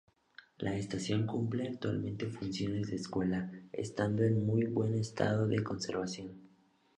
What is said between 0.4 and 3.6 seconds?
La estación cumple actualmente funciones de escuela,